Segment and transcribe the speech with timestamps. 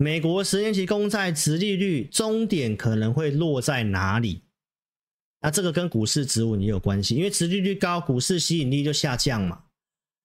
[0.00, 4.42] 美国十年期公债殖利率终点可能会落在哪里？
[5.40, 9.64] 那这个跟股市止稳也有关系，因为殖利率高，股市吸引力就下降嘛。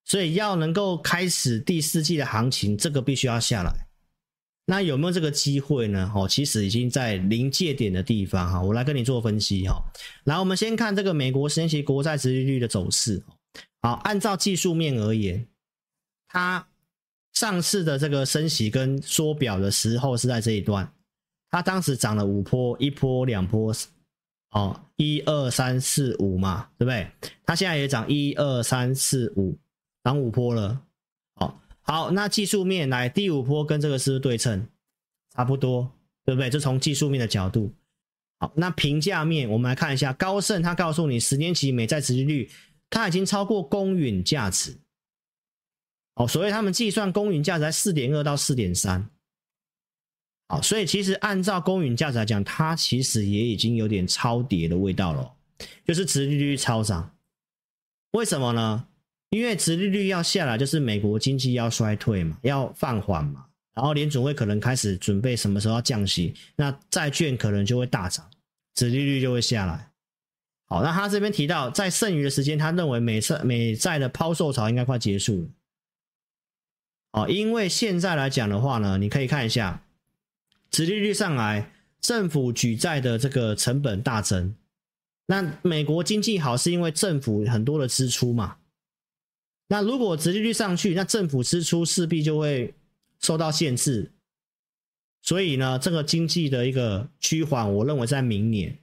[0.05, 3.88] 所以要能够开始第四季的行情，这个必须要下来。
[4.67, 6.12] 那有没有这个机会呢？
[6.16, 9.84] 哦，其实已经在临界点的地方哈，我来跟你做分析哈。
[10.26, 13.24] 来，我们先看这个美国十年期国债殖利率的走势。
[13.82, 15.48] 好，按照技术面而言，
[16.28, 16.68] 它
[17.44, 20.89] 上次的这个升息跟缩表的时候是在这一段，
[21.52, 23.76] 它当时涨了五波，一波、两波，
[24.52, 27.05] 哦，一二三四五嘛，对不对？
[27.45, 29.59] 它现在也涨一二三四五，
[30.05, 30.81] 涨五波了。
[31.81, 34.66] 好，那技术面来第五波跟这个是不是对称？
[35.36, 35.91] 差不多，
[36.23, 36.50] 对不对？
[36.50, 37.73] 就从技术面的角度。
[38.39, 42.50] 好，那评价面我们来看一下，高盛他告诉你，十年期美债殖利率
[42.89, 44.78] 它已经超过公允价值。
[46.16, 49.09] 哦，所以他们计算公允价值在四点二到四点三。
[50.48, 55.34] 好，所以其实按照公允价值来讲，它其实也已经有点超跌的味道了，
[55.86, 57.16] 就是殖利率超涨。
[58.11, 58.86] 为什么呢？
[59.30, 68.30] 因为殖利率要下来，就是美国经济要衰退嘛，要放缓嘛，然后联准会可能开始准备什么时候要降息，那债券可能就会大涨，
[68.75, 69.89] 殖利率就会下来。
[70.67, 75.47] 好，那他这边提到，在剩余的时间，他认为美债美债的抛售潮应该快结束了。
[77.14, 79.83] 哦，因为现在来讲的话呢，你可以看一下，
[80.72, 84.56] 殖利率上来，政府举债的这个成本大增，
[85.28, 88.58] 那美国经济好是因为政府很多的支出嘛。
[89.67, 92.73] 那如果殖利率上去，那政府支出势必就会
[93.19, 94.11] 受到限制，
[95.22, 98.75] 所以呢，这个经济的一个趋缓，我认为在明年，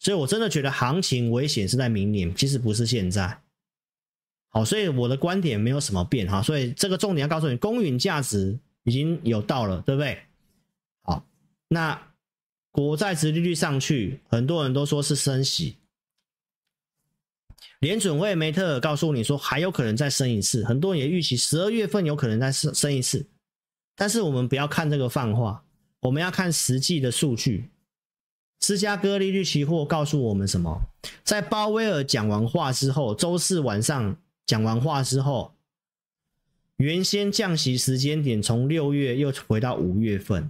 [0.00, 3.40] 所以我真的觉得行情危险是在明年，其实不是现在。
[4.56, 10.18] 好，所以我的观点没有什么变哈，所以这个重点要告诉你，公允价值已经有到了，对不对？
[11.02, 11.22] 好，
[11.68, 12.00] 那
[12.70, 15.76] 国债殖利率上去，很多人都说是升息。
[17.80, 23.26] 联准会梅特尔告诉你说，还有可能再升一次，很多人也预期十二月份有可能再升升一次，
[23.94, 25.64] 但是我们不要看这个放话，
[26.00, 27.68] 我们要看实际的数据。
[28.58, 30.80] 芝加哥利率期货告诉我们什么？
[31.22, 35.54] 在鲍威尔讲完话之后，周四晚上讲完话之后，
[36.76, 40.48] 原先降息时间点从六月又回到五月份。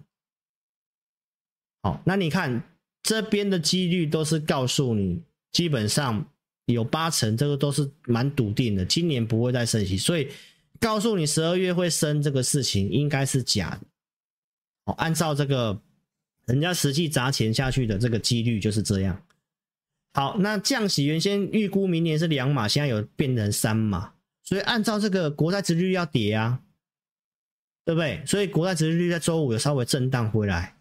[1.83, 2.63] 好，那你看
[3.03, 6.27] 这边的几率都是告诉你，基本上。
[6.67, 10.29] 有八成，这个都是蛮笃定的，今年不会再升息，所以
[10.81, 13.87] 告诉你十二月会升这个事情应该是假的。
[14.87, 15.81] 哦，按照这个
[16.47, 19.26] 人家实际砸钱下去的这个几率就是这样。
[20.17, 26.63] 好，那降息原先预估明年是两码，现在有变成三码，所以按照这个国债殖利率要跌啊，
[27.85, 28.25] 对不对？
[28.25, 30.75] 所以国债殖利率在周五有稍微震荡回来，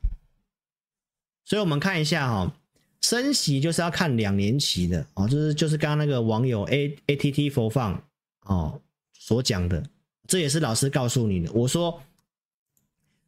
[1.43, 2.55] 所以我们看一下哈。
[3.01, 8.01] 升息就是要看两年期的哦，就是就是刚刚那个网友 A A T T 佛放
[8.45, 8.81] 哦
[9.11, 9.83] 所讲的，
[10.29, 11.51] 这也是老师告诉你的。
[11.51, 12.01] 我说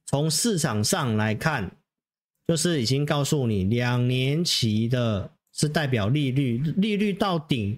[0.06, 1.70] 从市场上来看，
[2.48, 7.78] 就是已经告诉你两年期的是代表利率利率到顶，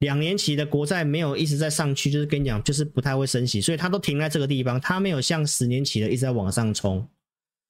[0.00, 7.06] 两年期的国债没有一直在上去，就是跟你讲就是不太会升息，所以它都停在这个地方，它没有像十年期的一直在往上冲，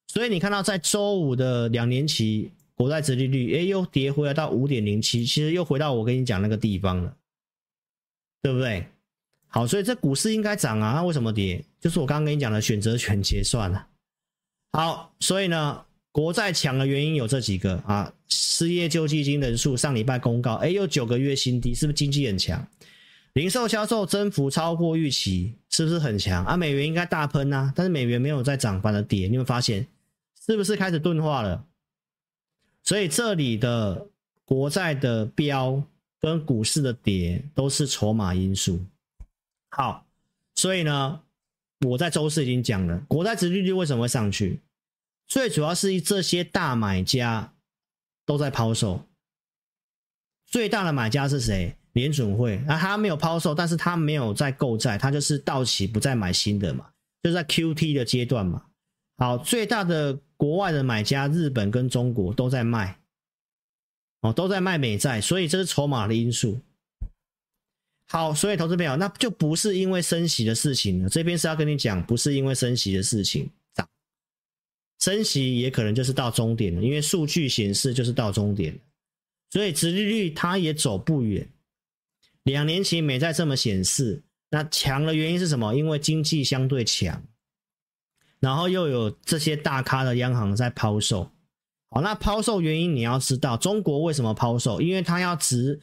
[0.09, 2.51] 所以你看到在周五的两年期。
[2.79, 7.17] 国债殖利率，哎，又跌回来到五点零七，其实又回到我跟你讲那个地方了，
[8.43, 8.87] 对不对？
[9.47, 11.65] 好，所以这股市应该涨啊，那为什么跌？
[11.81, 13.89] 就是我刚刚跟你讲的选择权结算了。
[14.73, 15.86] 好，所以呢，
[16.17, 22.67] 国债强的原因有这几个啊，失业救济金人数上礼拜公告，哎，又九个月新低，是不是经济很强？
[23.35, 26.43] 零售销售增幅超过预期，是不是很强？
[26.47, 29.87] 啊，美元应该大喷啊，但是美元没有在涨，反而跌，你会发现
[30.47, 31.67] 是不是开始钝化了？
[32.83, 34.07] 所以这里的
[34.47, 35.83] 国债的标
[36.19, 38.81] 跟股市的跌都是筹码因素。
[39.69, 40.07] 好，
[40.55, 41.21] 所以呢，
[41.87, 44.61] 我在周四已经讲了，国债殖利率为什么会上去？
[45.27, 47.55] 最主要是这些大买家
[48.25, 49.07] 都在抛售。
[50.47, 51.77] 最大的买家是谁？
[51.93, 52.57] 联准会。
[52.67, 56.91] 那他没有抛售，但是他没有在购债，他就是到期不再买新的嘛，
[57.23, 58.67] 就是在 QT 的阶段嘛。
[59.17, 60.19] 好，最大的。
[60.39, 62.99] 国外的买家，日本跟中国都在卖，
[64.21, 66.61] 哦，都在卖美债，所以这是筹码的因素。
[68.09, 71.09] 好，所以投资朋友，那就不是因为升息的事情了。
[71.09, 73.51] 这边是要跟你讲，不是因为升息的事情，
[75.07, 78.77] 升息也可能就是到终点了，因为数据显示就是到终点，
[79.51, 81.49] 所以殖利率它也走不远。
[82.43, 85.77] 两年期美债这么显示，那强的原因是什么？
[85.77, 87.23] 因为经济相对强。
[88.41, 91.31] 然后又有这些大咖的央行在抛售。
[91.89, 94.81] 好，那抛售原因你要知道，中国为什么抛售？
[94.81, 95.79] 因为它要指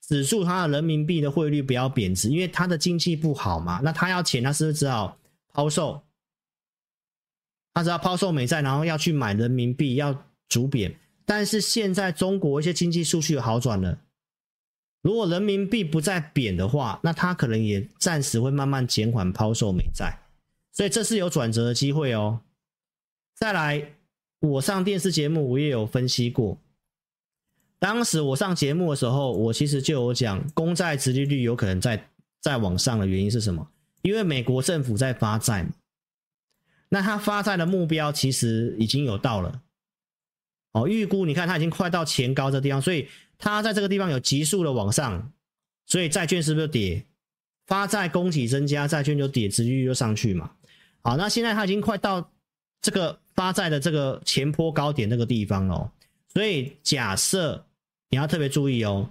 [0.00, 3.82] 指数它的人民币的汇率不要贬值，因为它的经济不好嘛。
[3.84, 5.18] 那它要钱，它是不是只好
[5.52, 6.02] 抛售？
[7.74, 10.94] 他只要抛售美债，然后要去买人民币，要逐贬。
[11.24, 13.98] 但是现在中国一些经济数据有好转了，
[15.02, 20.18] 如果人民币不再贬的话，那他可能也暂时会慢慢减缓抛售美债，
[20.72, 22.40] 所以这是有转折的机会哦。
[23.34, 23.94] 再来。
[24.42, 26.58] 我上电视节目，我也有分析过。
[27.78, 32.10] 当时我上节目的时候，我其实就有讲，公债殖利率有可能再
[32.40, 33.64] 再往上的原因是什么？
[34.02, 35.64] 因为美国政府在发债，
[36.92, 39.62] 那他发债的目标其实已经有到了。
[40.72, 43.08] 哦，预估你看它已经快到前高这地方，所以
[43.38, 45.32] 它在这个地方有急速的往上，
[45.86, 47.04] 所以债券是不是就跌？
[47.66, 50.50] 发债供给增加，债券就跌，殖利率就上去嘛。
[51.02, 52.30] 好，那现在它已经快到
[52.80, 53.18] 这个。
[53.34, 55.90] 发债的这个前坡高点那个地方哦，
[56.34, 57.64] 所以假设
[58.10, 59.08] 你要特别注意哦，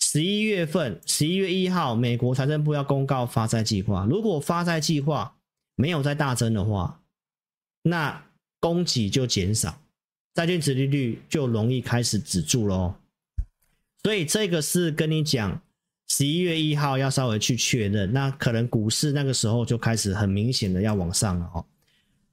[0.00, 4.04] 十一月份十一月一号，美国财政部要公告发债计划。
[4.10, 5.36] 如果发债计划
[5.76, 7.00] 没有再大增的话，
[7.82, 8.24] 那
[8.60, 9.80] 供给就减少，
[10.34, 12.94] 债券殖利率就容易开始止住喽。
[14.02, 15.62] 所以这个是跟你讲，
[16.08, 21.64] 十一月一号要稍微去确认，那可能股市那个时候就开始很明显的要往上了哦。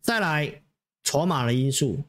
[0.02, 0.62] 再来。
[1.02, 2.04] 筹码的因素，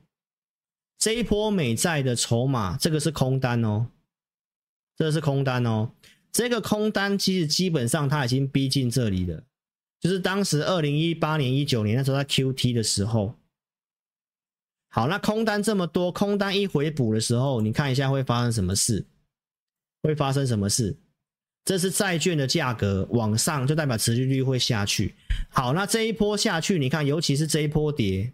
[0.98, 3.86] 这一波美债的筹码，这个是空单哦，
[4.94, 5.92] 这个是空单哦。
[6.30, 9.42] 这个空单其实基本上它已经逼近这里了，
[10.00, 13.34] 就是当时二零一八年、一九年那时候在 QT 的时候。
[14.88, 19.06] 好，那空单这么多，空单一回补的时候，你看一下会发生什么事？
[20.02, 20.98] 会发生什么事？
[21.64, 25.14] 这是债券的价格往上，就代表持续率会下去。
[25.50, 28.32] 好，那这一波下去，你看，尤其是这一波跌。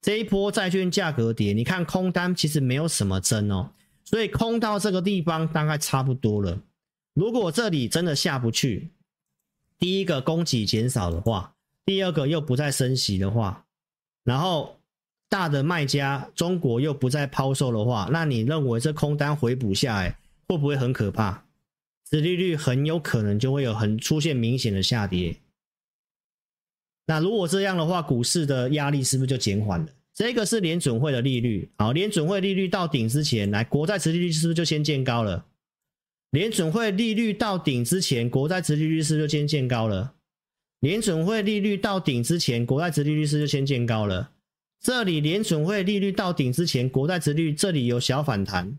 [0.00, 3.72] 这一波债券价格跌，你看空单其实没有什么增哦，
[4.04, 6.62] 所以空到这个地方大概差不多了。
[7.14, 8.92] 如果这里真的下不去，
[9.78, 11.54] 第一个供给减少的话，
[11.84, 13.64] 第二个又不再升息的话，
[14.24, 14.80] 然后
[15.28, 21.44] 大的卖家中国又不再抛售的话，那你认为这空单回补下来会不会很可怕？
[22.10, 25.36] 殖利率很有可能就会有很出现明显的下跌。
[27.06, 29.88] 那如果这样的话，股市的压力是不是就减缓了？
[30.14, 35.46] 这个是联准会的利率，好，联准会利率到顶之前，来国债殖利率是不是就先见高了？
[36.30, 40.14] 联准会利率到顶之前，国债殖利率是就先见高了？
[40.80, 44.32] 联准会利率到顶之前，国债殖利率是就先见高了？
[44.80, 48.78] 这里联准会利率到顶之前，国债殖率这里有小反弹，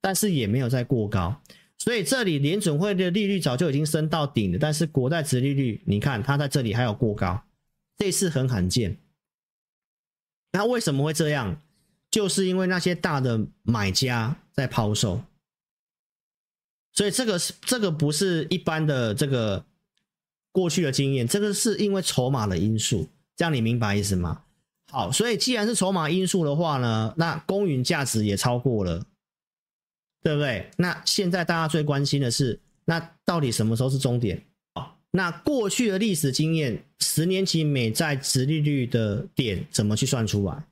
[0.00, 1.40] 但是也没有再过高，
[1.78, 7.42] 所以这里联准会的利率早就已经升到顶了，但是国债殖利率，你看它在这里还有过高。
[7.98, 8.96] 这次很罕见，
[10.52, 11.60] 那为什么会这样？
[12.10, 15.22] 就是因为那些大的买家在抛售，
[17.00, 19.64] 所以这个是这个不是一般的这个
[20.52, 24.42] 过去的经验，这个是因为筹码的因素，这样你明白意思吗？
[24.92, 29.02] 好，所以既然是筹码因素的话呢，那公允价值也超过了，
[30.22, 30.70] 对不对？
[30.76, 34.44] 那现在大家最关心的是，那到底什么时候是终点？
[35.10, 40.62] 那过去的历史经验，十年期美债殖利率的点怎么去算出来？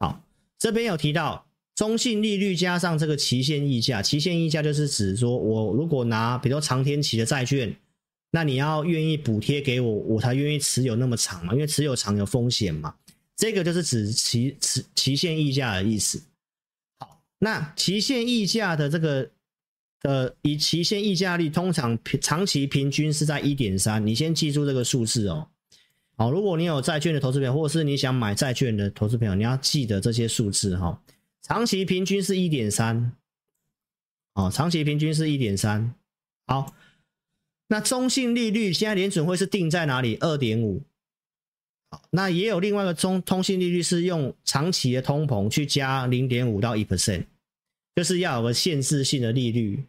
[0.00, 0.20] 好，
[0.58, 1.46] 这边有提到
[1.78, 7.72] 中性利率加上这个期限溢价，期限溢价就是指说我如果拿比如说长天期的债券，
[8.32, 12.92] 那你要愿意补贴给我，我才愿意持有那么长嘛，因为持有长有风险嘛。
[13.36, 16.20] 这个就是指期期期限溢价的意思。
[16.98, 19.30] 好，那期限溢价的这个。
[20.02, 25.48] 呃，以期限溢价率通常平长期平均是在一点三，你先记住这个数字哦。
[26.16, 31.02] 好，如果你有债券的投资朋友，或者是你想买债券的投资朋友，你要记得这些数字哈。
[31.48, 33.12] 长期平均是一点三，
[34.34, 35.94] 哦，长期平均是一点三。
[36.46, 36.74] 好，
[37.68, 40.16] 那中性利率现在联准会是定在哪里？
[40.20, 40.82] 二点五。
[41.90, 47.24] 好，那也有另外一个中通性利率是用长期的通膨去加零点五到一 percent。
[47.96, 49.82] 就是要有个限制性的利率，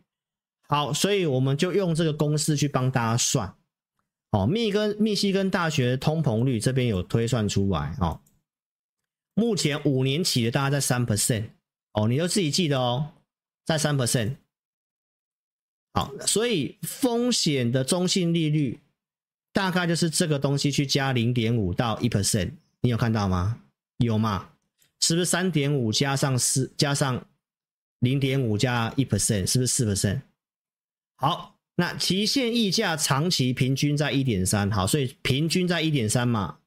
[0.70, 3.54] 好，所以我们就用这个公式去帮大家算。
[4.32, 8.18] 哦，密根密西根大学通膨率这边有推算出来，哦，
[9.40, 11.46] 目前五年期的大概在三 percent，
[11.94, 13.14] 哦，你就自己记得哦，
[13.66, 14.36] 在三 percent。
[15.94, 18.82] 好，所以风险的中性利率
[19.54, 23.62] 大概就是这个东西去加零点五到一 percent，你有看到吗？
[24.00, 24.50] 有吗？
[25.00, 27.26] 是不是三点五加上四加上？
[28.00, 30.22] 零点五加一 percent 是不是四 percent？
[31.16, 36.60] 好，那期限溢价长期平均在一点三，好，所以平均在一点三嘛。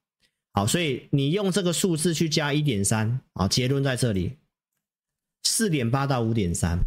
[0.53, 4.37] 好，所以你用这个数字去加一点三，啊，结论在这里，
[5.43, 6.79] 四点八到五点三，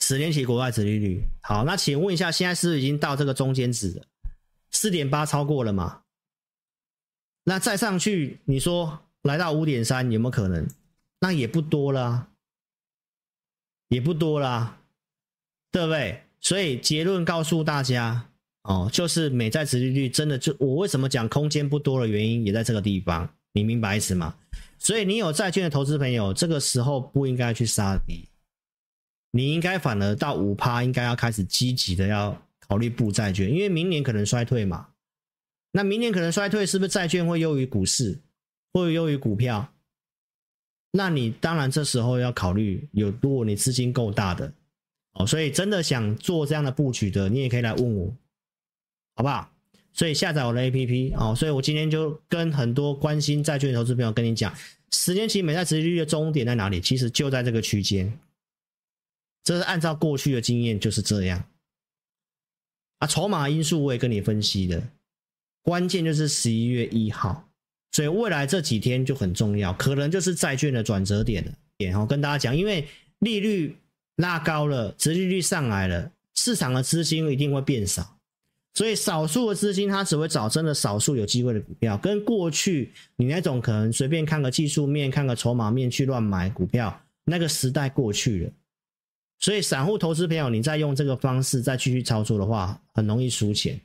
[0.00, 1.22] 十年期国外殖利率。
[1.42, 4.06] 好，那请问一下，现在是不是已经到这个中间值了？
[4.70, 6.02] 四点八超过了吗？
[7.44, 10.66] 那再上去，你说来到五点三有没有可能？
[11.20, 12.28] 那也不多了，
[13.88, 14.80] 也不多了，
[15.70, 16.24] 对不对？
[16.40, 18.30] 所以结论告诉大家，
[18.64, 24.34] 哦，就是美债殖利率真的就我为什么讲空间不多的原因也在这个地方，你明白意思吗？
[24.78, 28.28] 所以你有债券的投资朋友，这个时候不应该去杀低，
[29.30, 34.88] 你应该反而到五趴，应该要开始积极的要考虑布债券，因为明年可能衰退嘛。
[35.72, 38.20] 那明年可能衰退，是不是债券会优于股市，
[38.72, 39.72] 会优于股票？
[40.92, 44.52] 那你当然这时候要考虑有，如果你资金够大的
[45.14, 48.16] 哦，所以真的想做这样的布局的，你也可以来问我，
[49.14, 49.50] 好不好？
[49.92, 54.52] 所以下载我的 APP 哦，所以我今天就跟很多关心债券投资朋友跟你讲，
[54.90, 56.80] 十年期美债殖利率的终点在哪里？
[56.80, 58.18] 其实就在这个区间，
[59.44, 61.44] 这是按照过去的经验就是这样。
[62.98, 64.82] 啊，筹码因素我也跟你分析的。
[65.62, 67.48] 关键就是十一月一号，
[67.92, 71.52] 所以未来这几天就很重要，可能就是债券的转折点了。
[71.76, 72.86] 点哦，跟大家讲，因为
[73.20, 73.76] 利率
[74.16, 78.13] 拉高了，殖利率上来了，市场的资金一定会变少，
[78.74, 88.50] 所以少数的资金它只会找真的少数有机会的股票，跟过去你那种可能随便看个技术面、看个筹码面去乱买股票，那个时代过去了。
[89.38, 93.80] 所以散户投资朋友，你再用这个方式再继续操作的话，很容易输钱。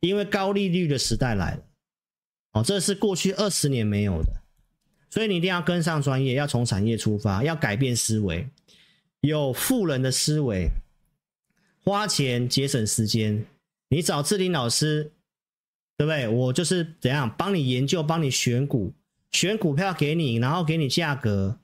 [0.00, 1.62] 因为高利率的时代来了，
[2.54, 4.32] 哦，这是过去二十年没有的，
[5.08, 8.48] 所以你一定要跟上专业，要从产业出发，要改变思维，
[9.20, 10.68] 有富人的思维，
[11.84, 13.46] 花钱节省时间。
[13.92, 15.12] 你找志霖老师，
[15.98, 16.26] 对不对？
[16.26, 18.94] 我就是怎样帮你研究，帮你选股，
[19.32, 21.60] 选股票给你，然后给你价格。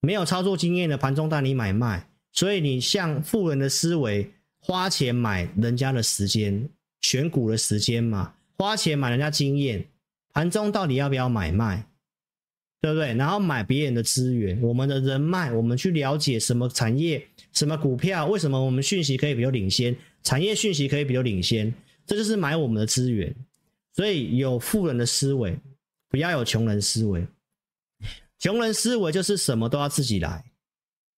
[0.00, 6.70] 没有操作经验的盘中带你买卖，所以你像富人的思维，花钱买人家的时间。
[7.00, 9.88] 选股的时间嘛，花钱买人家经验，
[10.32, 11.88] 盘中到底要不要买卖，
[12.84, 13.14] 对不对？
[13.14, 21.72] 然后买别人的资源，我们的人脉，我们去了解什么产业、什么股票，为什么我们讯息可以比较领先，产业讯息可以比较领先，
[22.06, 23.34] 这就是买我们的资源。
[23.94, 25.58] 所以有富人的思维，
[26.10, 27.26] 不要有穷人思维。
[28.38, 30.44] 穷人思维就是什么都要自己来，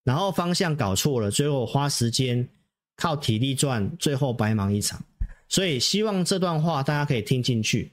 [0.04, 2.48] 然后方向搞错了，最后花时间
[2.94, 5.04] 靠体力赚，最后白忙一场。
[5.48, 7.90] 所以希望这段话大家可以听进去。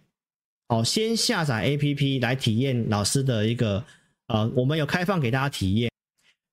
[0.74, 3.86] 好，先下载 APP 来体验老师的一个
[4.26, 5.92] 呃，我们有开放给大家体验，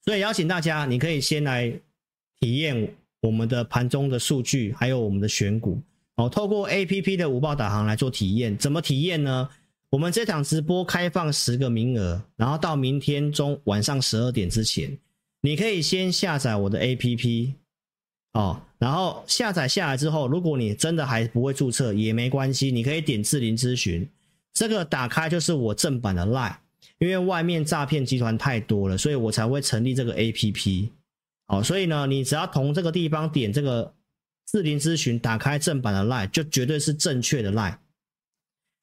[0.04, 1.72] 所以邀请大家，你可以先来
[2.38, 5.80] 体验我们的盘中的数据，还有我们的选股。
[6.16, 9.48] 哦，透过 APP 的五报导航来做体验，怎么体验呢？
[9.88, 14.98] 我们这场直播开放十个名额，然后到明天中晚上十二点之前，
[15.40, 17.54] 你可以先下载我的 APP。
[18.34, 24.08] 哦，然后下载下来之后，如果你真的还不会注册也没关系，你可以点智林咨询，
[24.54, 26.56] 这个打开就是我正版的 LINE，
[26.98, 30.88] 因为外面诈骗集团太多了，所以我才会成立这个 APP。
[31.46, 33.92] 好，所以呢，你只要从这个地方点这个
[34.46, 37.76] 智林咨询，打开正版的 LINE，就绝对是正确的 LINE。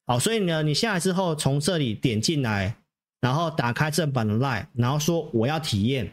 [0.06, 2.76] 好，所以呢，你下来之后从这里点进来，
[3.20, 6.12] 然后打开正版的 LINE，然后说我要体验。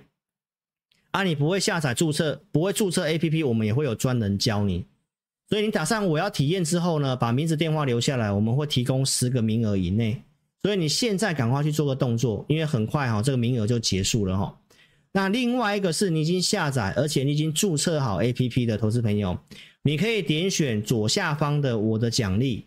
[1.15, 4.83] 啊，你不会下载注册，不会注册 APP，我们也会有专人教你。
[5.47, 10.21] 所以你打上我要体验之后呢，把名字电话留下来，我们会提供十个名额以内。
[10.61, 14.59] 所以你现在赶快去做个动作，因为很快哈，这个名额就结束了哈。
[15.13, 19.39] 那另外一个是你已经下载，而且你已经注册好 APP 的投资朋友，
[19.83, 22.65] 你可以点选左下方的我的奖励，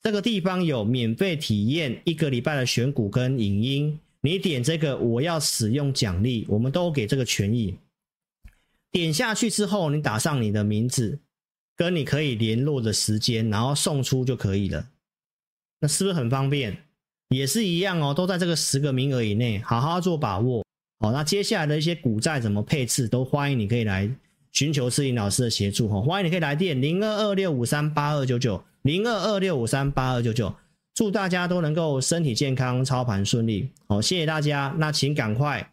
[0.00, 7.76] 这个地方有免费体验一个礼拜的选股跟影音，你点这个我要使用奖励，我们都给这个权益。
[8.90, 11.20] 点下去之后，你打上你的名字，
[11.76, 14.88] 跟你可以联络的时间，然后送出就可以了。
[15.80, 16.76] 那是不是很方便？
[17.28, 20.64] 也是一样哦，都在这个十个名额以内，好好做把握。
[20.98, 24.10] 好，那接下来的一些股债怎么配置，都欢迎你可以来
[24.52, 26.02] 寻求智霖老师的协助哈。
[26.02, 30.52] 欢迎你可以来电零二二六五三八二九九零二二六五三八二九九，
[30.92, 33.70] 祝大家都能够身体健康，操盘顺利。
[33.86, 35.72] 好，谢谢大家，那请赶快。